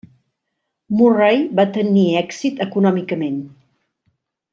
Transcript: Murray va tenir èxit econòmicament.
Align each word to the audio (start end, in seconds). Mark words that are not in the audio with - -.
Murray 1.01 1.43
va 1.59 1.65
tenir 1.75 2.05
èxit 2.23 2.63
econòmicament. 2.69 3.37